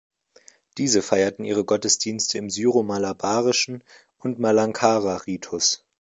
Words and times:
Diese 0.79 1.03
feiert 1.03 1.37
ihre 1.37 1.63
Gottesdienste 1.63 2.39
im 2.39 2.49
syro-malabarischen 2.49 3.83
und 4.17 4.39
Malankara-Ritus. 4.39 5.85